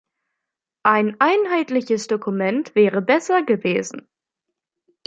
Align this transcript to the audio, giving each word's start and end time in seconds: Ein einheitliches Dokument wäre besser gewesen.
Ein 0.83 1.15
einheitliches 1.19 2.07
Dokument 2.07 2.73
wäre 2.73 3.03
besser 3.03 3.43
gewesen. 3.43 4.09